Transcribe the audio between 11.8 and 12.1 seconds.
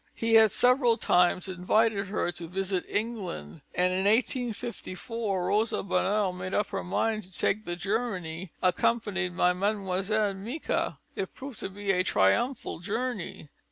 a